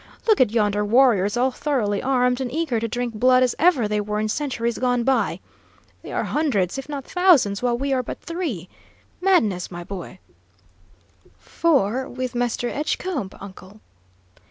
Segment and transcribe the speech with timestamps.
[0.27, 4.01] Look at yonder warriors, all thoroughly armed, and eager to drink blood as ever they
[4.01, 5.39] were in centuries gone by!
[6.01, 8.67] They are hundreds, if not thousands, while we are but three!
[9.21, 10.17] Madness, my boy!"
[11.37, 12.67] "Four, with Mr.
[12.67, 13.79] Edgecombe, uncle."